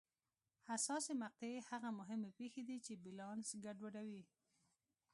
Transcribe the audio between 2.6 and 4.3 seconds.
دي چې بیلانس ګډوډوي.